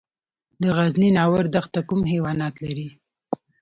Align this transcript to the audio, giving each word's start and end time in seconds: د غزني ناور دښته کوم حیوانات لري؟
د 0.61 0.63
غزني 0.77 1.09
ناور 1.17 1.43
دښته 1.55 1.81
کوم 1.87 2.01
حیوانات 2.11 2.55
لري؟ 2.65 2.87